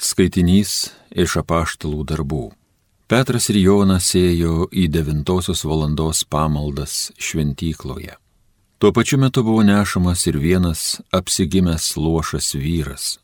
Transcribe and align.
Skaitinys 0.00 0.94
iš 1.12 1.34
apaštalų 1.42 2.06
darbų. 2.08 2.44
Petras 3.10 3.50
ir 3.52 3.58
Jonas 3.60 4.06
ėjo 4.16 4.70
į 4.72 4.86
devintosios 4.88 5.60
valandos 5.68 6.22
pamaldas 6.24 7.10
šventykloje. 7.20 8.14
Tuo 8.80 8.92
pačiu 8.96 9.18
metu 9.20 9.44
buvo 9.44 9.60
nešamas 9.66 10.24
ir 10.30 10.38
vienas 10.40 11.02
apsigimęs 11.12 11.90
lošas 12.00 12.54
vyras. 12.56 13.18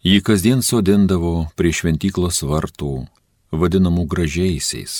Jį 0.00 0.22
kasdien 0.24 0.64
sodindavo 0.64 1.50
prie 1.60 1.74
šventyklos 1.76 2.40
vartų, 2.48 3.04
vadinamų 3.52 4.08
gražiaisiais, 4.08 4.96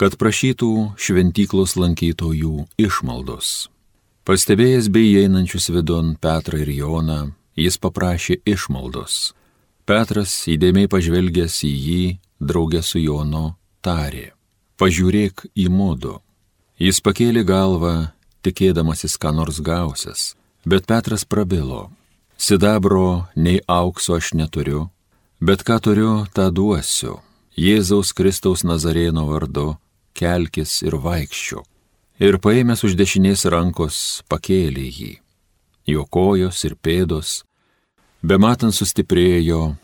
kad 0.00 0.16
prašytų 0.16 0.96
šventyklos 0.96 1.76
lankytojų 1.76 2.64
išmaldos. 2.80 3.68
Pastebėjęs 4.24 4.88
bei 4.88 5.12
einančius 5.26 5.68
vidon 5.68 6.16
Petrą 6.16 6.64
ir 6.64 6.72
Joną, 6.72 7.22
jis 7.52 7.76
paprašė 7.76 8.40
išmaldos 8.48 9.34
Petras 9.84 10.32
įdėmiai 10.48 10.88
pažvelgęs 10.88 11.58
į 11.68 11.70
jį, 11.70 12.04
draugė 12.40 12.80
su 12.80 13.02
Jonu, 13.02 13.50
tarė, 13.84 14.30
pažiūrėk 14.80 15.44
į 15.52 15.66
mūdu. 15.68 16.14
Jis 16.80 17.02
pakėlė 17.04 17.42
galvą, 17.44 17.92
tikėdamasis, 18.40 19.18
ką 19.20 19.34
nors 19.36 19.60
gausias, 19.60 20.32
bet 20.64 20.88
Petras 20.88 21.26
prabilo, 21.28 21.90
sidabro 22.40 23.28
nei 23.36 23.60
aukso 23.68 24.16
aš 24.16 24.32
neturiu, 24.40 24.88
bet 25.44 25.60
ką 25.68 25.76
turiu, 25.84 26.14
tą 26.32 26.48
duosiu. 26.48 27.20
Jėzaus 27.54 28.16
Kristaus 28.16 28.64
Nazarėno 28.64 29.28
vardu, 29.28 29.76
kelkis 30.16 30.80
ir 30.82 30.96
vaikščiu. 30.98 31.60
Ir 32.24 32.40
paėmęs 32.40 32.82
už 32.88 32.96
dešinės 32.98 33.44
rankos 33.52 34.24
pakėlė 34.32 34.88
jį. 34.88 35.12
Jo 35.86 36.08
kojos 36.08 36.64
ir 36.64 36.74
pėdos 36.80 37.42
Bematant 38.24 38.72
sustiprėjo, 38.72 39.74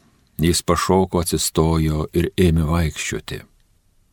jis 0.41 0.63
pašoko, 0.65 1.21
atsistojo 1.21 2.07
ir 2.17 2.31
ėmė 2.41 2.63
vaikščioti. 2.65 3.43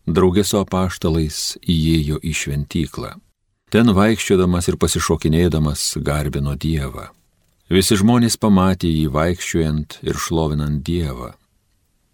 Draugė 0.03 0.41
su 0.43 0.57
apaštalais 0.59 1.38
įėjo 1.63 2.17
į 2.19 2.33
šventyklą. 2.35 3.13
Ten 3.71 3.93
vaikščiodamas 3.95 4.67
ir 4.67 4.75
pasišokinėdamas 4.81 5.83
garbino 6.03 6.57
Dievą. 6.59 7.05
Visi 7.71 7.95
žmonės 8.02 8.35
pamatė 8.35 8.89
jį 8.91 9.05
vaikščiojant 9.15 9.95
ir 10.03 10.19
šlovinant 10.19 10.83
Dievą. 10.83 11.30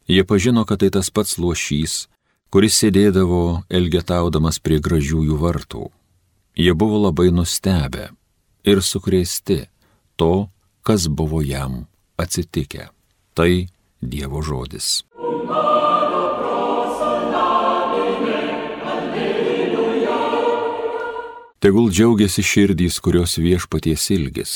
Jie 0.05 0.21
pažino, 0.21 0.67
kad 0.69 0.83
tai 0.83 0.91
tas 0.93 1.09
pats 1.09 1.39
lošys, 1.41 1.95
kuris 2.53 2.77
sėdėdavo 2.77 3.63
elgetaudamas 3.73 4.59
prie 4.61 4.77
gražiųjų 4.77 5.39
vartų. 5.41 5.87
Jie 6.61 6.77
buvo 6.77 7.01
labai 7.07 7.31
nustebę 7.33 8.11
ir 8.69 8.83
sukrėsti 8.85 9.63
to, 10.21 10.51
kas 10.85 11.09
buvo 11.09 11.41
jam 11.41 11.87
atsitikę. 12.23 12.89
Tai 13.33 13.51
Dievo 14.03 14.41
žodis. 14.43 15.03
Tegul 21.63 21.87
džiaugiasi 21.95 22.43
širdys, 22.43 22.97
kurios 22.99 23.37
viešpaties 23.39 24.09
ilgis. 24.11 24.53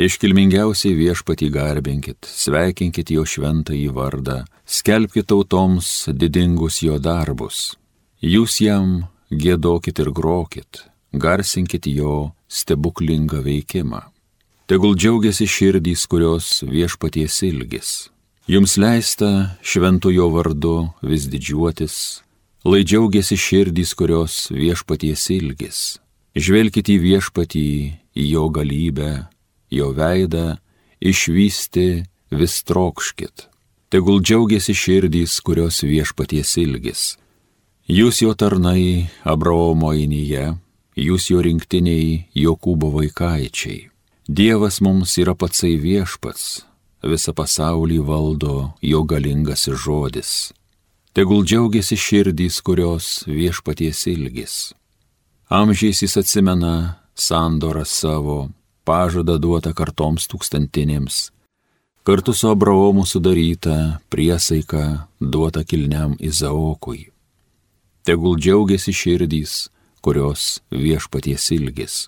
Iškilmingiausiai 0.00 0.96
viešpatį 0.98 1.46
garbinkit, 1.54 2.26
sveikinkit 2.26 3.12
jo 3.14 3.22
šventąjį 3.22 3.92
vardą, 3.94 4.40
skelbkite 4.66 5.28
tautoms 5.30 6.08
didingus 6.10 6.80
jo 6.82 6.98
darbus. 6.98 7.76
Jūs 8.18 8.58
jam 8.64 9.04
gėdokit 9.30 10.02
ir 10.02 10.10
grokit, 10.10 10.82
garsinkit 11.14 11.86
jo 11.86 12.32
stebuklingą 12.50 13.44
veikimą. 13.46 14.09
Tegul 14.70 14.94
džiaugiasi 14.94 15.48
širdys, 15.50 16.04
kurios 16.06 16.60
viešpaties 16.62 17.40
ilgis. 17.42 17.88
Jums 18.46 18.76
leista 18.78 19.56
šventojo 19.66 20.28
vardu 20.30 20.74
vis 21.02 21.26
didžiuotis, 21.32 21.96
lai 22.62 22.84
džiaugiasi 22.86 23.34
širdys, 23.34 23.96
kurios 23.98 24.36
viešpaties 24.54 25.26
ilgis. 25.34 25.80
Žvelkite 26.38 26.94
į 26.94 27.00
viešpatį, 27.02 27.66
į 28.14 28.28
jo 28.30 28.46
galybę, 28.54 29.10
jo 29.74 29.90
veidą, 29.90 30.60
išvysti 31.02 31.88
vis 32.30 32.62
trokškit. 32.62 33.48
Tegul 33.90 34.22
džiaugiasi 34.22 34.78
širdys, 34.84 35.40
kurios 35.42 35.82
viešpaties 35.82 36.58
ilgis. 36.62 37.08
Jūs 37.90 38.22
jo 38.22 38.38
tarnai 38.38 39.10
Abraomo 39.26 39.90
įnyje, 39.98 40.52
jūs 40.94 41.32
jo 41.34 41.42
rinktiniai 41.42 42.28
Jokūbo 42.38 42.94
vaikaičiai. 43.00 43.89
Dievas 44.32 44.76
mums 44.80 45.16
yra 45.18 45.32
patsai 45.34 45.72
viešpats, 45.82 46.60
visą 47.02 47.32
pasaulį 47.34 47.96
valdo 48.06 48.68
jo 48.78 49.00
galingasis 49.02 49.80
žodis. 49.82 50.30
Tegul 51.18 51.42
džiaugiasi 51.42 51.96
širdys, 51.98 52.60
kurios 52.62 53.24
viešpaties 53.26 54.04
ilgis. 54.12 54.54
Amžiais 55.50 56.04
jis 56.04 56.14
atsimena 56.22 56.74
sandorą 57.18 57.82
savo, 57.82 58.38
pažadą 58.86 59.34
duotą 59.42 59.74
kartoms 59.74 60.30
tūkstantinėms, 60.30 61.18
kartu 62.06 62.30
su 62.30 62.52
Abraomu 62.54 63.02
sudaryta 63.02 63.98
priesaika 64.14 65.08
duota 65.18 65.66
kilniam 65.66 66.14
Izaokui. 66.22 67.08
Tegul 68.06 68.38
džiaugiasi 68.38 68.94
širdys, 68.94 69.58
kurios 69.98 70.60
viešpaties 70.70 71.50
ilgis. 71.58 71.98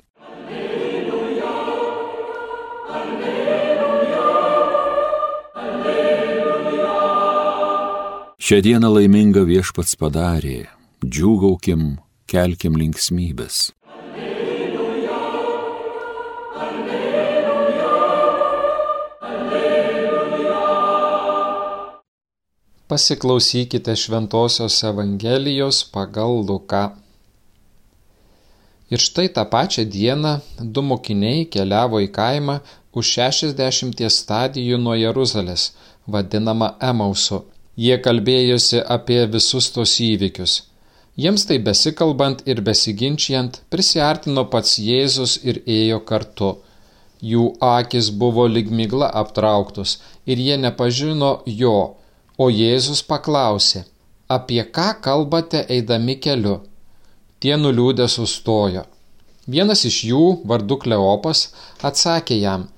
Šią 8.53 8.59
dieną 8.61 8.89
laiminga 8.93 9.47
viešpats 9.49 9.95
padarė, 9.97 10.67
džiūgaukim, 11.01 11.85
kelkim 12.29 12.75
linksmybės. 12.77 13.71
Pasiklausykite 22.93 23.95
Šventojios 24.03 24.77
Evangelijos 24.91 25.79
pagal 25.95 26.45
Luką. 26.51 26.83
Ir 28.93 29.01
štai 29.01 29.31
tą 29.33 29.47
pačią 29.55 29.87
dieną 29.97 30.35
du 30.61 30.85
mokiniai 30.91 31.49
keliavo 31.57 32.05
į 32.05 32.13
kaimą 32.21 32.61
už 32.93 33.17
60 33.17 34.05
stadijų 34.19 34.83
nuo 34.85 35.01
Jeruzalės, 35.01 35.71
vadinamą 36.05 36.75
Emausu 36.93 37.47
Jie 37.77 37.97
kalbėjosi 38.05 38.83
apie 38.85 39.23
visus 39.33 39.71
tos 39.73 39.95
įvykius. 40.05 40.59
Jiems 41.17 41.47
tai 41.49 41.57
besikalbant 41.59 42.43
ir 42.49 42.61
besiginčiant, 42.65 43.63
prisartino 43.73 44.45
pats 44.53 44.79
Jėzus 44.79 45.39
ir 45.45 45.63
ėjo 45.65 46.01
kartu. 46.05 46.51
Jų 47.23 47.45
akis 47.65 48.11
buvo 48.11 48.47
ligmigla 48.49 49.09
aptrauktos 49.23 49.99
ir 50.27 50.39
jie 50.39 50.57
nepažino 50.61 51.33
jo, 51.47 51.97
o 52.37 52.49
Jėzus 52.51 53.03
paklausė, 53.09 53.85
apie 54.29 54.65
ką 54.65 54.89
kalbate 55.01 55.65
eidami 55.69 56.17
keliu. 56.21 56.61
Tie 57.41 57.57
nuliūdę 57.57 58.09
sustojo. 58.09 58.85
Vienas 59.49 59.85
iš 59.89 60.05
jų, 60.11 60.27
vardu 60.45 60.77
Kleopas, 60.83 61.49
atsakė 61.83 62.37
jam, 62.39 62.69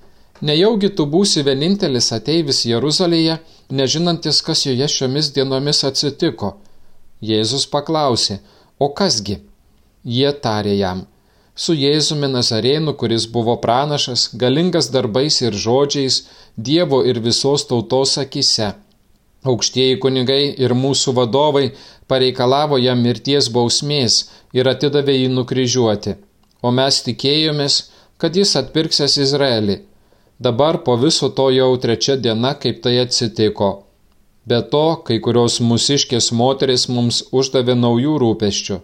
nejaugi 0.40 0.90
tu 0.96 1.06
būsi 1.06 1.44
vienintelis 1.46 2.12
ateivis 2.12 2.64
Jeruzalėje, 2.66 3.38
nežinantis, 3.70 4.42
kas 4.42 4.66
joje 4.66 4.88
šiomis 4.88 5.32
dienomis 5.36 5.84
atsitiko. 5.84 6.56
Jėzus 7.22 7.66
paklausė, 7.70 8.40
o 8.78 8.90
kasgi? 8.92 9.40
Jie 10.04 10.30
tarė 10.44 10.74
jam, 10.76 11.06
su 11.54 11.72
Jėzumi 11.72 12.28
Nazarėnu, 12.28 12.92
kuris 13.00 13.26
buvo 13.26 13.56
pranašas, 13.62 14.28
galingas 14.34 14.90
darbais 14.90 15.40
ir 15.42 15.54
žodžiais, 15.54 16.24
Dievo 16.56 17.00
ir 17.02 17.18
visos 17.18 17.64
tautos 17.66 18.18
akise. 18.18 18.74
Aukštieji 19.44 19.96
kunigai 20.00 20.54
ir 20.64 20.74
mūsų 20.74 21.14
vadovai 21.16 21.72
pareikalavo 22.08 22.78
jam 22.78 23.00
mirties 23.02 23.48
bausmės 23.52 24.30
ir 24.56 24.68
atidavė 24.70 25.16
jį 25.16 25.32
nukryžiuoti, 25.34 26.14
o 26.62 26.70
mes 26.70 27.00
tikėjomės, 27.08 27.80
kad 28.16 28.36
jis 28.36 28.54
atpirksės 28.60 29.18
Izraelį. 29.26 29.80
Dabar 30.44 30.78
po 30.84 30.96
viso 31.00 31.30
to 31.36 31.48
jau 31.54 31.70
trečia 31.80 32.16
diena, 32.20 32.52
kaip 32.62 32.82
tai 32.84 32.98
atsitiko. 33.00 33.68
Be 34.44 34.58
to, 34.72 34.86
kai 35.06 35.16
kurios 35.24 35.56
mūsiškės 35.64 36.26
moteris 36.36 36.84
mums 36.92 37.22
uždavė 37.32 37.76
naujų 37.80 38.18
rūpeščių. 38.22 38.76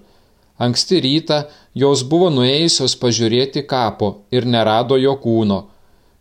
Anksti 0.64 1.02
rytą 1.04 1.42
jos 1.82 2.06
buvo 2.12 2.30
nuėjusios 2.32 2.96
pažiūrėti 3.02 3.66
kapo 3.68 4.10
ir 4.32 4.48
nerado 4.54 4.96
jo 5.00 5.14
kūno. 5.20 5.60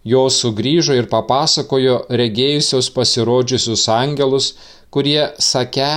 Jos 0.03 0.41
sugrįžo 0.44 0.95
ir 1.00 1.07
papasakojo 1.12 1.97
regėjusios 2.21 2.92
pasirodžiusius 2.95 3.88
angelus, 3.95 4.53
kurie 4.92 5.31
sake 5.51 5.92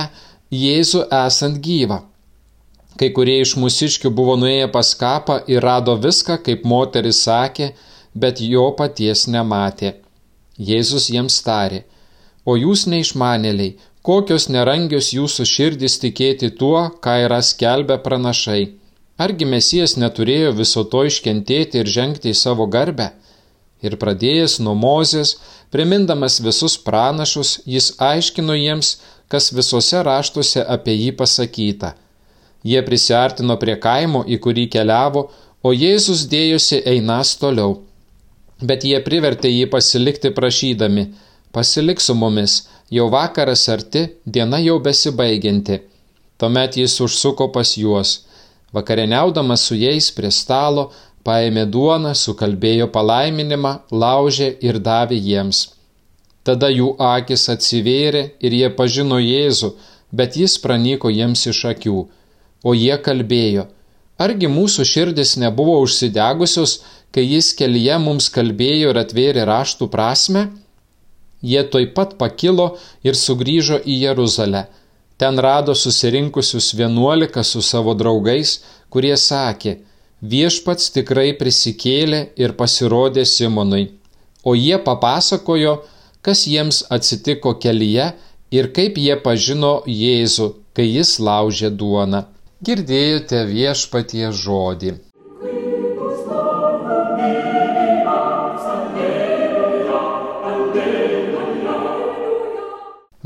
Jėzų 0.53 1.07
esant 1.17 1.59
gyvą. 1.65 2.03
Kai 2.99 3.09
kurie 3.15 3.39
iš 3.41 3.57
mūsiškių 3.57 4.11
buvo 4.13 4.35
nuėję 4.37 4.67
pas 4.75 4.91
kapą 4.99 5.39
ir 5.49 5.63
rado 5.65 5.95
viską, 5.97 6.37
kaip 6.45 6.63
moteris 6.63 7.23
sakė, 7.25 7.71
bet 8.13 8.41
jo 8.41 8.69
paties 8.77 9.25
nematė. 9.27 9.95
Jėzus 10.57 11.09
jiems 11.09 11.39
tarė, 11.45 11.83
o 12.45 12.55
jūs 12.59 12.85
neišmanėliai, 12.91 13.75
kokios 14.05 14.49
nerangios 14.53 15.13
jūsų 15.15 15.45
širdis 15.49 15.97
tikėti 16.03 16.51
tuo, 16.59 16.89
ką 17.03 17.17
yra 17.25 17.41
skelbę 17.41 17.97
pranašai. 18.05 18.75
Argi 19.17 19.45
mesijas 19.45 19.95
neturėjo 19.97 20.53
viso 20.57 20.83
to 20.91 21.03
iškentėti 21.09 21.81
ir 21.81 21.89
žengti 21.97 22.33
į 22.33 22.37
savo 22.37 22.67
garbę? 22.67 23.11
Ir 23.83 23.97
pradėjęs 24.01 24.59
nuo 24.63 24.73
Mozės, 24.79 25.35
primindamas 25.73 26.39
visus 26.41 26.77
pranašus, 26.77 27.59
jis 27.65 27.91
aiškino 27.99 28.55
jiems, 28.55 28.97
kas 29.27 29.51
visose 29.57 30.01
raštuose 30.07 30.63
apie 30.75 30.95
jį 30.95 31.11
pasakyta. 31.19 31.93
Jie 32.63 32.81
prisartino 32.87 33.57
prie 33.59 33.75
kaimo, 33.85 34.23
į 34.23 34.39
kurį 34.43 34.69
keliavo, 34.75 35.25
o 35.63 35.73
Jėzus 35.75 36.27
dėjosi 36.31 36.79
einas 36.87 37.35
toliau. 37.41 37.81
Bet 38.63 38.85
jie 38.87 38.99
privertė 39.03 39.51
jį 39.51 39.67
pasilikti 39.71 40.31
prašydami, 40.35 41.07
pasilik 41.55 41.99
su 42.01 42.15
mumis, 42.15 42.61
jau 42.97 43.09
vakaras 43.11 43.67
arti, 43.75 44.05
diena 44.25 44.59
jau 44.63 44.77
besibaigianti. 44.85 45.81
Tuomet 46.39 46.77
jis 46.79 46.95
užsuko 47.03 47.49
pas 47.55 47.75
juos. 47.77 48.21
Vakarieniaudamas 48.73 49.67
su 49.67 49.75
jais 49.77 50.09
prie 50.15 50.31
stalo, 50.31 50.89
paėmė 51.27 51.67
duoną, 51.75 52.15
sukalbėjo 52.23 52.89
palaiminimą, 52.95 53.73
laužė 53.91 54.49
ir 54.67 54.79
davė 54.87 55.19
jiems. 55.27 55.67
Tada 56.43 56.67
jų 56.71 56.89
akis 56.99 57.47
atsivėrė 57.53 58.23
ir 58.43 58.55
jie 58.59 58.69
pažino 58.79 59.19
Jėzų, 59.23 59.69
bet 60.11 60.35
jis 60.39 60.57
pranyko 60.63 61.11
jiems 61.11 61.45
iš 61.51 61.61
akių. 61.71 62.01
O 62.63 62.73
jie 62.75 62.97
kalbėjo, 63.05 63.67
argi 64.23 64.49
mūsų 64.51 64.85
širdis 64.87 65.35
nebuvo 65.41 65.79
užsidegusios, 65.85 66.81
kai 67.13 67.23
jis 67.27 67.53
kelyje 67.57 67.97
mums 68.01 68.29
kalbėjo 68.33 68.93
ir 68.93 68.99
atvėrė 69.03 69.45
raštų 69.49 69.89
prasme? 69.93 70.47
Jie 71.43 71.63
toj 71.67 71.89
pat 71.95 72.15
pakilo 72.19 72.67
ir 73.03 73.19
sugrįžo 73.19 73.81
į 73.83 73.99
Jeruzalę. 74.05 74.67
Ten 75.17 75.39
rado 75.39 75.75
susirinkusius 75.75 76.73
vienuolika 76.79 77.43
su 77.43 77.61
savo 77.61 77.93
draugais, 77.93 78.61
kurie 78.89 79.15
sakė, 79.19 79.77
viešpats 80.23 80.89
tikrai 80.95 81.33
prisikėlė 81.39 82.21
ir 82.39 82.55
pasirodė 82.59 83.25
Simonui. 83.27 83.91
O 84.43 84.55
jie 84.55 84.79
papasakojo, 84.87 85.77
kas 86.25 86.45
jiems 86.47 86.83
atsitiko 86.89 87.53
kelyje 87.59 88.09
ir 88.51 88.69
kaip 88.75 88.97
jie 88.99 89.15
pažino 89.25 89.75
Jėzų, 89.87 90.49
kai 90.75 90.87
jis 90.89 91.19
laužė 91.19 91.69
duoną. 91.69 92.23
Girdėjote 92.63 93.39
viešpatie 93.49 94.29
žodį. 94.39 94.93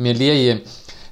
Mėlyjeji, 0.02 0.56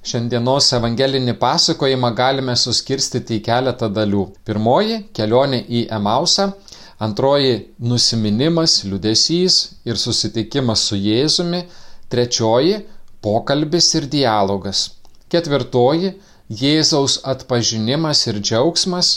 šiandienos 0.10 0.72
evangelinį 0.80 1.38
pasakojimą 1.44 2.12
galime 2.18 2.58
suskirstyti 2.58 3.38
į 3.38 3.46
keletą 3.46 3.92
dalių. 3.94 4.26
Pirmoji- 4.48 5.02
kelionė 5.20 5.62
į 5.70 5.86
Emausą, 6.00 6.52
antroji- 6.98 7.56
nusiminimas, 7.92 8.80
liudesys 8.90 9.64
ir 9.86 10.02
susitikimas 10.02 10.90
su 10.90 10.96
Jėzumi, 10.96 11.66
trečioji- 12.10 12.86
pokalbis 13.28 13.94
ir 14.00 14.10
dialogas, 14.18 14.88
ketvirtoji- 15.30 16.16
Jėzaus 16.46 17.24
atpažinimas 17.26 18.20
ir 18.28 18.38
džiaugsmas 18.38 19.08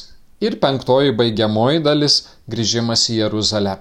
ir 0.41 0.55
penktoji 0.63 1.13
baigiamoji 1.13 1.83
dalis- 1.85 2.23
grįžimas 2.53 3.03
į 3.13 3.17
Jeruzalę. 3.19 3.75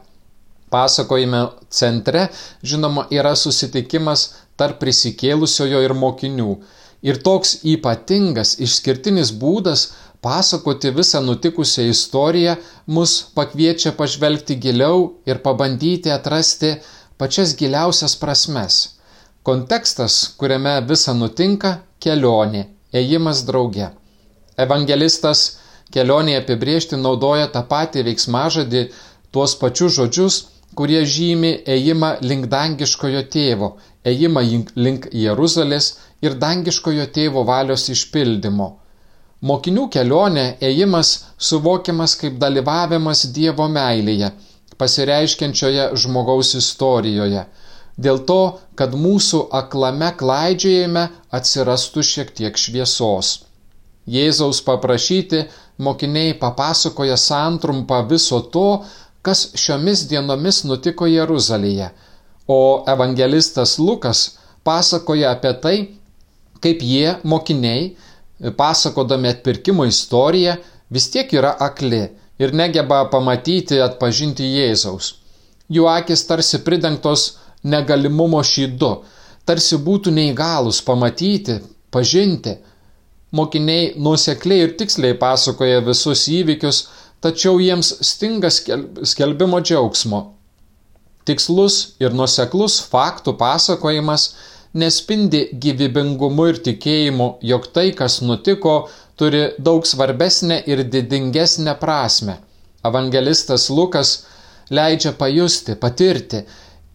Pasakojime 0.70 1.54
centre, 1.70 2.28
žinoma, 2.62 3.08
yra 3.10 3.36
susitikimas 3.36 4.34
tarp 4.58 4.82
prisikėlusiojo 4.82 5.82
ir 5.86 5.94
mokinių. 5.94 6.58
Ir 7.04 7.22
toks 7.24 7.64
ypatingas, 7.64 8.60
išskirtinis 8.60 9.32
būdas 9.32 9.94
pasakoti 10.22 10.92
visą 10.92 11.24
nutikusią 11.24 11.88
istoriją 11.88 12.58
mus 12.88 13.24
pakviečia 13.34 13.94
pažvelgti 13.96 14.60
giliau 14.60 15.14
ir 15.26 15.38
pabandyti 15.40 16.12
atrasti 16.12 16.82
pačias 17.18 17.56
giliausias 17.56 18.16
prasmes. 18.16 18.90
Kontekstas, 19.44 20.36
kuriame 20.38 20.82
visa 20.86 21.14
nutinka- 21.14 21.80
kelionė, 22.04 22.77
ėjimas 22.94 23.44
drauge. 23.48 23.92
Evangelistas 24.58 25.60
kelionėje 25.94 26.42
apibriežti 26.44 27.00
naudoja 27.00 27.48
tą 27.54 27.64
patį 27.68 28.04
veiksmažodį, 28.08 28.88
tuos 29.32 29.56
pačius 29.62 29.98
žodžius, 30.00 30.40
kurie 30.78 31.04
žymi 31.06 31.54
ėjimą 31.76 32.18
link 32.22 32.48
dangiškojo 32.52 33.24
tėvo, 33.34 33.76
ėjimą 34.06 34.44
link 34.76 35.08
Jeruzalės 35.14 35.94
ir 36.22 36.36
dangiškojo 36.44 37.08
tėvo 37.16 37.44
valios 37.48 37.88
išpildymo. 37.94 38.70
Mokinių 39.48 39.86
kelionė 39.94 40.46
ėjimas 40.66 41.10
suvokiamas 41.38 42.16
kaip 42.18 42.40
dalyvavimas 42.42 43.28
Dievo 43.34 43.68
meilėje, 43.70 44.32
pasireiškiančioje 44.82 45.92
žmogaus 46.02 46.56
istorijoje, 46.58 47.44
dėl 47.98 48.22
to, 48.30 48.60
kad 48.78 48.94
mūsų 48.94 49.48
aklame 49.60 50.12
klaidžiojime 50.18 51.08
atsirastų 51.34 52.06
šiek 52.06 52.34
tiek 52.38 52.58
šviesos. 52.58 53.34
Jėzaus 54.08 54.62
paprašyti 54.64 55.44
mokiniai 55.84 56.36
papasakoja 56.40 57.18
santrumpą 57.20 58.04
viso 58.08 58.40
to, 58.54 58.84
kas 59.26 59.50
šiomis 59.60 60.06
dienomis 60.08 60.64
nutiko 60.64 61.10
Jeruzalėje, 61.10 61.90
o 62.48 62.86
evangelistas 62.88 63.76
Lukas 63.82 64.38
pasakoja 64.64 65.34
apie 65.36 65.54
tai, 65.64 65.78
kaip 66.64 66.82
jie, 66.82 67.18
mokiniai, 67.28 67.98
pasakodami 68.58 69.34
atpirkimo 69.34 69.86
istoriją, 69.90 70.56
vis 70.94 71.10
tiek 71.12 71.34
yra 71.34 71.52
akli 71.68 72.06
ir 72.40 72.54
negeba 72.54 73.04
pamatyti, 73.12 73.82
atpažinti 73.84 74.48
Jėzaus. 74.54 75.16
Jų 75.68 75.90
akis 75.92 76.24
tarsi 76.30 76.62
pridengtos 76.64 77.34
negalimumo 77.68 78.42
šydu, 78.44 78.92
tarsi 79.48 79.80
būtų 79.84 80.14
neįgalus 80.16 80.82
pamatyti, 80.88 81.60
pažinti. 81.92 82.58
Mokiniai 83.36 83.92
nusekliai 84.00 84.64
ir 84.66 84.76
tiksliai 84.80 85.18
pasakoja 85.20 85.82
visus 85.84 86.24
įvykius, 86.32 86.86
tačiau 87.22 87.60
jiems 87.60 87.92
stinga 88.08 88.52
skelbimo 88.52 89.60
džiaugsmo. 89.60 90.22
Tikslus 91.28 91.98
ir 92.00 92.16
nuseklus 92.16 92.80
faktų 92.88 93.34
pasakojimas 93.40 94.30
nespindi 94.78 95.48
gyvybingumu 95.64 96.48
ir 96.52 96.62
tikėjimu, 96.64 97.28
jog 97.52 97.68
tai, 97.76 97.90
kas 97.98 98.22
nutiko, 98.24 98.78
turi 99.20 99.50
daug 99.60 99.86
svarbesnę 99.88 100.62
ir 100.72 100.86
didingesnę 100.88 101.76
prasme. 101.82 102.38
Evangelistas 102.86 103.68
Lukas 103.74 104.14
leidžia 104.72 105.12
pajusti, 105.18 105.76
patirti, 105.76 106.44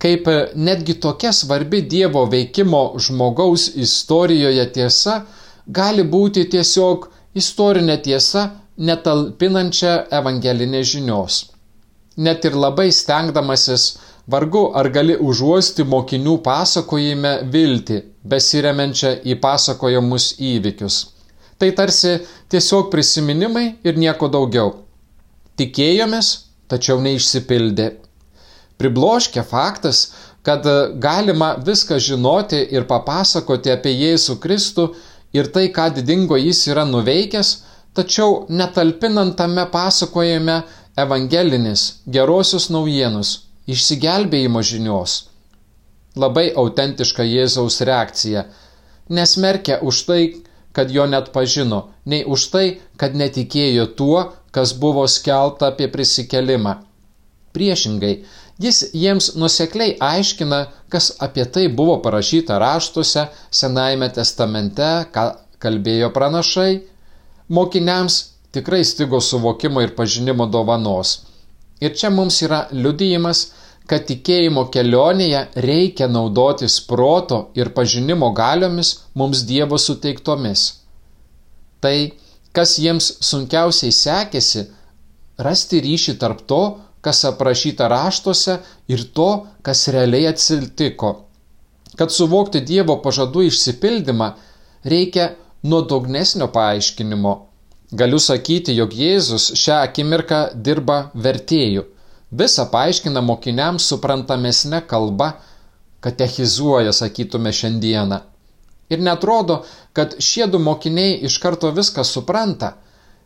kaip 0.02 0.26
netgi 0.58 0.96
tokia 0.98 1.30
svarbi 1.32 1.82
Dievo 1.86 2.24
veikimo 2.26 2.82
žmogaus 2.98 3.68
istorijoje 3.84 4.64
tiesa 4.74 5.20
gali 5.66 6.02
būti 6.02 6.48
tiesiog 6.50 7.06
istorinė 7.38 8.00
tiesa 8.02 8.48
netalpinančią 8.76 9.92
evangelinės 10.18 10.88
žinios. 10.94 11.38
Net 12.16 12.44
ir 12.44 12.58
labai 12.58 12.90
stengdamasis, 12.92 13.84
vargu 14.26 14.64
ar 14.74 14.90
gali 14.92 15.16
užuosti 15.16 15.86
mokinių 15.88 16.36
pasakojime 16.44 17.32
viltį, 17.54 18.02
besiriamenčią 18.26 19.14
į 19.24 19.38
pasakojamus 19.40 20.32
įvykius. 20.38 20.98
Tai 21.58 21.70
tarsi 21.78 22.18
tiesiog 22.50 22.90
prisiminimai 22.90 23.66
ir 23.86 23.98
nieko 23.98 24.28
daugiau. 24.28 24.74
Tikėjomės, 25.56 26.32
tačiau 26.66 26.98
neišsipildė. 27.04 28.01
Pribloškia 28.82 29.44
faktas, 29.46 30.08
kad 30.42 30.66
galima 30.98 31.54
viską 31.66 32.00
žinoti 32.02 32.58
ir 32.74 32.88
papasakoti 32.90 33.70
apie 33.70 33.92
Jėzų 33.94 34.40
Kristų 34.42 34.88
ir 35.38 35.50
tai, 35.54 35.68
ką 35.70 35.92
didingo 35.94 36.38
jis 36.40 36.64
yra 36.72 36.82
nuveikęs, 36.88 37.52
tačiau 37.94 38.42
netalpinant 38.50 39.36
tame 39.38 39.68
pasakojime 39.70 40.62
evangelinis 40.98 41.84
gerosios 42.16 42.68
naujienos, 42.74 43.30
išsigelbėjimo 43.70 44.62
žinios. 44.66 45.18
Labai 46.18 46.50
autentiška 46.58 47.24
Jėzaus 47.24 47.78
reakcija. 47.86 48.48
Nesmerkia 49.08 49.78
už 49.80 50.04
tai, 50.08 50.22
kad 50.72 50.90
jo 50.90 51.06
net 51.06 51.30
pažino, 51.32 51.92
nei 52.04 52.24
už 52.24 52.50
tai, 52.52 52.66
kad 52.96 53.14
netikėjo 53.14 53.86
tuo, 53.96 54.32
kas 54.50 54.74
buvo 54.76 55.06
skelta 55.08 55.70
apie 55.72 55.88
prisikelimą. 55.92 56.80
Priešingai, 57.52 58.24
jis 58.62 58.84
jiems 58.94 59.32
nusekliai 59.38 59.96
aiškina, 60.00 60.66
kas 60.92 61.12
apie 61.26 61.44
tai 61.44 61.68
buvo 61.68 61.98
parašyta 62.04 62.58
raštuose, 62.62 63.26
Senajame 63.50 64.08
testamente, 64.14 64.88
ką 65.14 65.26
kalbėjo 65.62 66.10
pranašai 66.14 66.72
Mokiniams 67.52 68.14
tikrai 68.52 68.84
stigo 68.84 69.20
suvokimo 69.20 69.82
ir 69.82 69.94
pažinimo 69.96 70.46
dovanos. 70.46 71.18
Ir 71.80 71.92
čia 71.98 72.10
mums 72.10 72.38
yra 72.46 72.60
liudijimas, 72.72 73.40
kad 73.90 74.06
tikėjimo 74.08 74.68
kelionėje 74.72 75.40
reikia 75.66 76.06
naudotis 76.08 76.78
proto 76.88 77.40
ir 77.58 77.72
pažinimo 77.76 78.30
galiomis 78.32 78.94
mums 79.18 79.42
Dievo 79.48 79.78
suteiktomis. 79.78 80.62
Tai, 81.82 81.96
kas 82.56 82.76
jiems 82.78 83.10
sunkiausiai 83.26 83.92
sekėsi, 83.92 84.68
rasti 85.42 85.82
ryšį 85.82 86.16
tarp 86.22 86.46
to, 86.46 86.62
kas 87.02 87.24
aprašyta 87.28 87.88
raštuose 87.90 88.58
ir 88.88 89.04
to, 89.14 89.46
kas 89.62 89.88
realiai 89.94 90.30
atsitiko. 90.32 91.12
Kad 91.98 92.14
suvokti 92.14 92.62
Dievo 92.64 92.96
pažadų 93.04 93.46
išsipildymą, 93.50 94.32
reikia 94.88 95.32
nuodugnesnio 95.62 96.48
paaiškinimo. 96.54 97.34
Galiu 97.92 98.18
sakyti, 98.22 98.72
jog 98.78 98.94
Jėzus 98.96 99.50
šią 99.58 99.82
akimirką 99.88 100.44
dirba 100.54 101.02
vertėjų 101.26 101.90
visą 102.32 102.66
paaiškina 102.72 103.20
mokiniams 103.20 103.86
suprantamesnė 103.92 104.82
kalba, 104.88 105.32
katechizuoja, 106.02 106.92
sakytume, 106.96 107.52
šiandieną. 107.52 108.20
Ir 108.92 109.00
netrodo, 109.04 109.62
kad 109.96 110.16
šie 110.20 110.48
du 110.52 110.58
mokiniai 110.60 111.20
iš 111.28 111.38
karto 111.40 111.70
viską 111.72 112.04
supranta. 112.04 112.74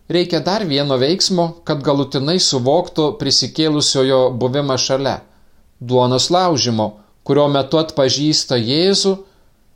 Reikia 0.09 0.39
dar 0.41 0.63
vieno 0.63 0.95
veiksmo, 1.03 1.47
kad 1.67 1.81
galutinai 1.83 2.39
suvoktų 2.39 3.17
prisikėlusiojo 3.19 4.21
buvimą 4.39 4.77
šalia- 4.79 5.17
duonos 5.89 6.31
laužimo, 6.31 6.87
kurio 7.25 7.49
metu 7.49 7.81
atpažįsta 7.81 8.55
Jėzų 8.55 9.17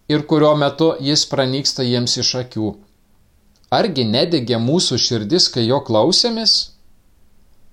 ir 0.09 0.23
kurio 0.23 0.55
metu 0.57 0.95
jis 1.01 1.25
pranyksta 1.27 1.83
jiems 1.83 2.17
iš 2.23 2.35
akių. 2.43 2.77
Argi 3.71 4.05
nedegė 4.05 4.59
mūsų 4.59 4.99
širdis, 4.99 5.49
kai 5.49 5.67
jo 5.67 5.81
klausėmės? 5.81 6.55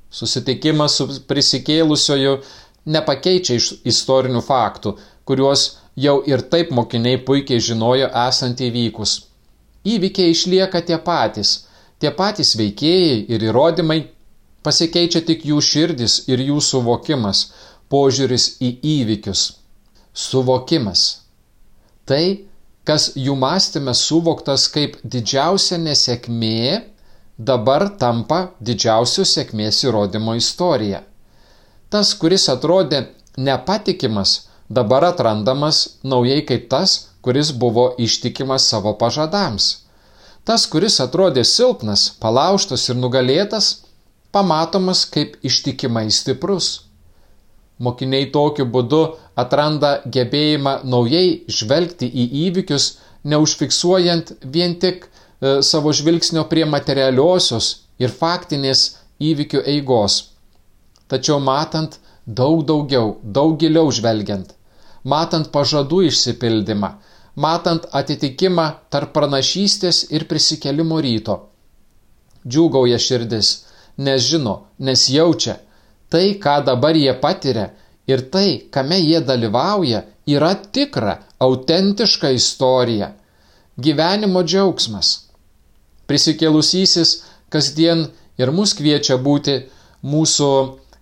Susitikimas 0.10 0.98
su 0.98 1.08
prisikėlusioju 1.30 2.42
nepakeičia 2.86 3.54
iš 3.60 3.74
istorinių 3.86 4.42
faktų, 4.42 4.98
kuriuos 5.26 5.78
jau 5.96 6.24
ir 6.26 6.42
taip 6.42 6.72
mokiniai 6.72 7.18
puikiai 7.18 7.60
žinojo 7.60 8.10
esant 8.28 8.58
įvykus. 8.58 9.22
Įvykiai 9.86 10.34
išlieka 10.34 10.82
tie 10.82 10.98
patys, 10.98 11.67
tie 12.02 12.12
patys 12.14 12.56
veikėjai 12.60 13.26
ir 13.34 13.46
įrodymai, 13.50 14.00
pasikeičia 14.66 15.24
tik 15.28 15.46
jų 15.48 15.62
širdis 15.64 16.20
ir 16.32 16.44
jų 16.50 16.60
suvokimas, 16.64 17.48
požiūris 17.92 18.58
į 18.62 18.74
įvykius. 18.98 19.48
Suvokimas. 20.18 21.04
Tai, 22.08 22.24
kas 22.88 23.12
jų 23.20 23.36
mąstymė 23.40 23.94
suvoktas 23.98 24.68
kaip 24.74 24.98
didžiausia 25.04 25.80
nesėkmė, 25.84 26.84
dabar 27.38 27.90
tampa 28.02 28.40
didžiausių 28.60 29.26
sėkmės 29.32 29.84
įrodymo 29.86 30.36
istorija. 30.40 31.04
Tas, 31.94 32.14
kuris 32.20 32.48
atrodė 32.52 33.06
nepatikimas, 33.38 34.48
dabar 34.70 35.06
atrandamas 35.12 36.00
naujai 36.04 36.42
kaip 36.48 36.68
tas, 36.72 36.98
kuris 37.22 37.52
buvo 37.52 37.94
ištikimas 37.98 38.66
savo 38.72 38.94
pažadams. 38.98 39.87
Tas, 40.48 40.64
kuris 40.72 41.02
atrodė 41.04 41.44
silpnas, 41.44 42.08
palauštas 42.24 42.88
ir 42.90 43.00
nugalėtas, 43.00 43.84
pamatomas 44.32 45.04
kaip 45.12 45.36
ištikimai 45.44 46.08
stiprus. 46.14 46.70
Mokiniai 47.84 48.30
tokiu 48.34 48.66
būdu 48.66 49.02
atranda 49.38 49.98
gebėjimą 50.08 50.80
naujai 50.88 51.44
žvelgti 51.52 52.08
į 52.08 52.30
įvykius, 52.48 52.88
neužfiksuojant 53.28 54.32
vien 54.56 54.80
tik 54.82 55.10
E, 55.42 55.62
savo 55.62 55.92
žvilgsnio 55.94 56.44
prie 56.50 56.66
materialiosios 56.66 57.66
ir 58.02 58.10
faktinės 58.10 58.84
įvykių 59.22 59.62
eigos. 59.74 60.16
Tačiau 61.08 61.38
matant 61.40 62.00
daug 62.26 62.64
daugiau, 62.66 63.12
daug 63.22 63.54
giliau 63.62 63.92
žvelgiant, 63.94 64.50
matant 65.06 65.52
pažadų 65.54 66.08
išsipildymą, 66.08 66.90
matant 67.38 67.86
atitikimą 68.00 68.66
tarp 68.90 69.14
pranašystės 69.16 70.08
ir 70.16 70.26
prisikelimo 70.30 71.00
ryto. 71.06 71.38
Džiūgauja 72.48 72.98
širdis, 73.02 73.50
nes 73.98 74.26
žino, 74.26 74.56
nes 74.80 75.08
jaučia, 75.14 75.58
tai, 76.10 76.38
ką 76.42 76.62
dabar 76.66 76.98
jie 76.98 77.14
patiria 77.22 77.70
ir 78.10 78.24
tai, 78.34 78.64
kame 78.72 79.00
jie 79.04 79.22
dalyvauja, 79.22 80.04
yra 80.28 80.54
tikra, 80.56 81.20
autentiška 81.40 82.32
istorija. 82.36 83.12
Gyvenimo 83.78 84.42
džiaugsmas. 84.42 85.10
Prisikėlusysis 86.10 87.12
kasdien 87.54 88.08
ir 88.42 88.52
mus 88.56 88.74
kviečia 88.78 89.20
būti 89.22 89.60
mūsų 90.02 90.52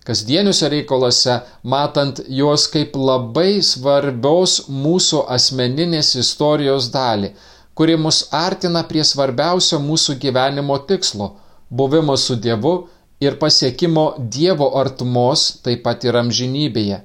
kasdieniuose 0.06 0.68
reikaluose, 0.70 1.40
matant 1.62 2.20
juos 2.38 2.66
kaip 2.70 2.94
labai 2.96 3.58
svarbios 3.66 4.60
mūsų 4.70 5.24
asmeninės 5.36 6.14
istorijos 6.22 6.90
dalį, 6.94 7.32
kuri 7.74 7.96
mus 8.00 8.22
artina 8.32 8.84
prie 8.90 9.04
svarbiausio 9.04 9.80
mūsų 9.82 10.16
gyvenimo 10.22 10.78
tikslo- 10.90 11.32
buvimo 11.78 12.16
su 12.16 12.36
Dievu 12.36 12.76
ir 13.20 13.36
pasiekimo 13.42 14.06
Dievo 14.18 14.70
artumos 14.80 15.58
taip 15.64 15.82
pat 15.82 16.04
ir 16.04 16.14
amžinybėje. 16.22 17.00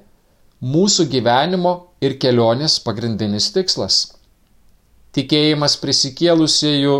Mūsų 0.62 1.08
gyvenimo 1.10 1.72
ir 2.00 2.18
kelionės 2.22 2.78
pagrindinis 2.84 3.50
tikslas. 3.52 4.12
Tikėjimas 5.12 5.76
prisikėlusiejų 5.82 6.96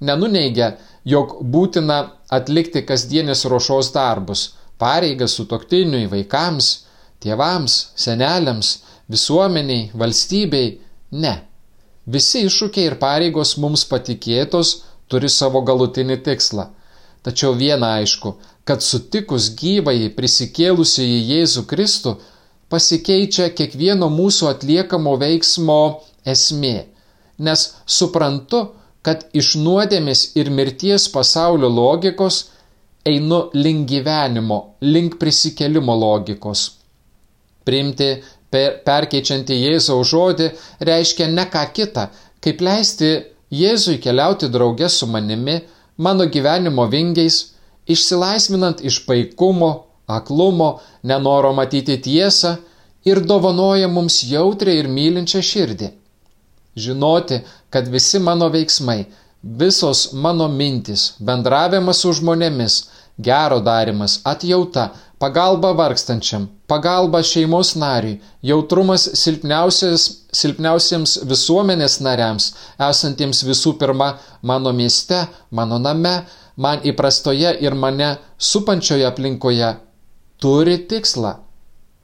nenuneigia, 0.00 0.76
jog 1.04 1.40
būtina 1.42 1.98
atlikti 2.30 2.82
kasdienės 2.86 3.44
ruošos 3.50 3.90
darbus, 3.92 4.52
pareigas 4.82 5.38
sutoktiniui, 5.38 6.08
vaikams, 6.10 6.72
tėvams, 7.22 7.78
seneliams, 8.04 8.74
visuomeniai, 9.12 9.90
valstybei. 9.94 10.78
Ne. 11.24 11.34
Visi 12.06 12.46
iššūkiai 12.48 12.88
ir 12.90 12.98
pareigos 13.02 13.56
mums 13.62 13.84
patikėtos 13.86 14.80
turi 15.10 15.30
savo 15.30 15.62
galutinį 15.68 16.18
tikslą. 16.26 16.70
Tačiau 17.22 17.54
viena 17.54 17.92
aišku, 18.00 18.34
kad 18.66 18.82
sutikus 18.82 19.50
gyvai 19.58 20.10
prisikėlusi 20.16 21.04
į 21.06 21.18
Jėzų 21.32 21.66
Kristų, 21.70 22.16
pasikeičia 22.72 23.50
kiekvieno 23.58 24.08
mūsų 24.10 24.48
atliekamo 24.50 25.14
veiksmo 25.20 25.82
esmė. 26.34 26.88
Nes 27.38 27.68
suprantu, 27.86 28.62
kad 29.06 29.26
iš 29.34 29.54
nuodėmės 29.62 30.32
ir 30.38 30.50
mirties 30.50 31.08
pasaulio 31.12 31.70
logikos 31.70 32.46
einu 33.04 33.50
link 33.54 33.88
gyvenimo, 33.88 34.74
link 34.80 35.18
prisikelimo 35.18 35.94
logikos. 35.98 36.68
Priimti 37.66 38.08
per, 38.50 38.80
perkeičiantį 38.86 39.58
Jėzaus 39.66 40.10
žodį 40.12 40.48
reiškia 40.88 41.28
ne 41.30 41.46
ką 41.50 41.64
kitą, 41.74 42.08
kaip 42.42 42.62
leisti 42.62 43.12
Jėzui 43.52 43.98
keliauti 44.00 44.48
drauge 44.48 44.88
su 44.88 45.06
manimi, 45.06 45.58
mano 45.98 46.24
gyvenimo 46.24 46.86
vingiais, 46.88 47.52
išsilaisvinant 47.86 48.80
iš 48.80 49.02
paikumo, 49.06 49.72
aklumo, 50.06 50.78
nenoro 51.02 51.52
matyti 51.52 51.98
tiesą 52.00 52.56
ir 53.04 53.20
dovanoja 53.26 53.88
mums 53.88 54.22
jautrę 54.30 54.78
ir 54.78 54.88
mylinčią 54.88 55.42
širdį. 55.50 55.90
Žinoti, 56.82 57.42
kad 57.68 57.90
visi 57.92 58.18
mano 58.22 58.48
veiksmai, 58.48 59.04
visos 59.42 60.12
mano 60.12 60.48
mintis, 60.48 61.12
bendravimas 61.20 62.00
su 62.00 62.12
žmonėmis, 62.16 62.78
gero 63.18 63.60
darimas, 63.60 64.20
atjauta, 64.24 64.90
pagalba 65.18 65.72
vargstančiam, 65.78 66.48
pagalba 66.66 67.22
šeimos 67.22 67.74
nariui, 67.78 68.20
jautrumas 68.42 69.04
silpniausiems 69.20 71.12
visuomenės 71.30 72.00
nariams, 72.02 72.48
esantiems 72.90 73.44
visų 73.46 73.76
pirma 73.78 74.16
mano 74.42 74.72
mieste, 74.72 75.20
mano 75.50 75.78
name, 75.78 76.16
man 76.56 76.82
įprastoje 76.84 77.54
ir 77.62 77.74
mane 77.74 78.16
supančioje 78.38 79.06
aplinkoje, 79.06 79.70
turi 80.42 80.76
tikslą. 80.90 81.36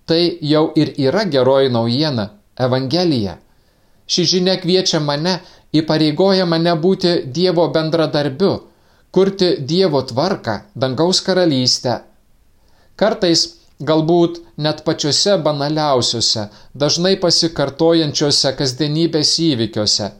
Tai 0.08 0.22
jau 0.40 0.64
ir 0.76 0.94
yra 0.96 1.24
geroji 1.28 1.68
naujiena- 1.74 2.30
Evangelija. 2.66 3.36
Ši 4.08 4.24
žinia 4.24 4.56
kviečia 4.56 5.00
mane 5.00 5.40
įpareigoja 5.72 6.46
mane 6.46 6.72
būti 6.80 7.26
Dievo 7.26 7.68
bendradarbiu, 7.74 8.52
kurti 9.10 9.56
Dievo 9.60 10.02
tvarką, 10.02 10.58
dangaus 10.74 11.20
karalystę. 11.24 12.00
Kartais 12.96 13.44
galbūt 13.80 14.40
net 14.58 14.82
pačiuose 14.86 15.36
banaliausiuose, 15.42 16.48
dažnai 16.74 17.16
pasikartojančiuose 17.22 18.54
kasdienybės 18.58 19.34
įvykiuose. 19.48 20.10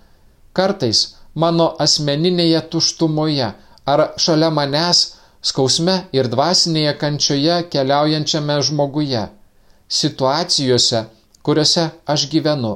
Kartais 0.54 1.00
mano 1.35 1.73
asmeninėje 1.85 2.62
tuštumoje 2.73 3.52
ar 3.92 4.04
šalia 4.25 4.50
manęs 4.54 5.04
skausme 5.50 5.97
ir 6.12 6.28
dvasinėje 6.33 6.95
kančioje 7.02 7.59
keliaujančiame 7.73 8.59
žmoguje. 8.68 9.25
Situacijose, 9.88 11.04
kuriuose 11.42 11.85
aš 12.14 12.26
gyvenu. 12.33 12.75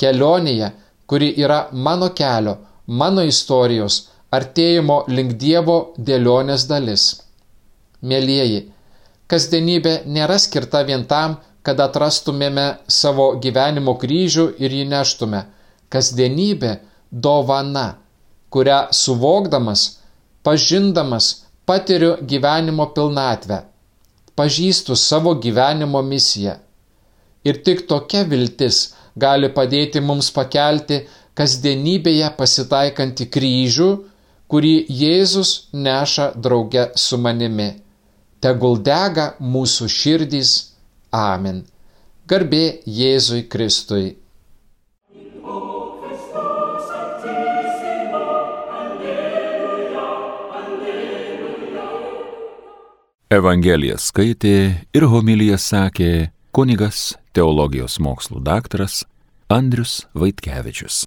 Kelionėje, 0.00 0.70
kuri 1.06 1.28
yra 1.44 1.66
mano 1.72 2.08
kelio, 2.16 2.56
mano 2.86 3.22
istorijos, 3.26 4.06
artėjimo 4.36 5.04
link 5.08 5.36
Dievo 5.38 5.78
dėlionės 5.98 6.66
dalis. 6.70 7.06
Mėlyjeji, 8.00 8.60
kasdienybė 9.30 9.94
nėra 10.06 10.38
skirta 10.38 10.82
vien 10.88 11.04
tam, 11.10 11.38
kad 11.62 11.80
atrastumėme 11.84 12.66
savo 12.88 13.34
gyvenimo 13.42 13.96
kryžių 14.00 14.46
ir 14.62 14.76
jį 14.78 14.86
neštume. 14.92 15.42
Kasdienybė 15.92 16.76
dovana, 17.10 17.98
kurią 18.54 18.80
suvokdamas, 18.96 19.98
pažindamas 20.46 21.30
patiriu 21.66 22.14
gyvenimo 22.22 22.86
pilnatvę, 22.94 23.60
pažįstu 24.38 24.96
savo 24.96 25.34
gyvenimo 25.44 26.02
misiją. 26.06 26.56
Ir 27.44 27.60
tik 27.66 27.86
tokia 27.90 28.22
viltis 28.28 28.94
gali 29.16 29.50
padėti 29.52 30.00
mums 30.04 30.30
pakelti 30.32 31.02
kasdienybėje 31.38 32.30
pasitaikantį 32.38 33.26
kryžių, 33.34 33.90
kurį 34.50 34.74
Jėzus 34.90 35.50
neša 35.72 36.32
drauge 36.34 36.88
su 36.98 37.18
manimi. 37.18 37.70
Tegul 38.42 38.80
dega 38.82 39.34
mūsų 39.40 39.86
širdys 39.92 40.54
Amen. 41.14 41.62
Garbė 42.30 42.80
Jėzui 42.86 43.44
Kristui. 43.50 44.16
Evangeliją 53.30 53.94
skaitė 54.02 54.54
ir 54.90 55.04
homiliją 55.06 55.58
sakė 55.62 56.10
kunigas 56.50 57.12
teologijos 57.30 58.00
mokslų 58.02 58.42
daktaras 58.42 59.04
Andrius 59.46 60.00
Vaitkevičius. 60.18 61.04